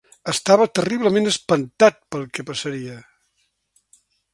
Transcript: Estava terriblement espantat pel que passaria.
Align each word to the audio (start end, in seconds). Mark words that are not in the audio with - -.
Estava 0.31 0.65
terriblement 0.79 1.29
espantat 1.33 2.03
pel 2.17 2.27
que 2.39 2.49
passaria. 2.51 3.01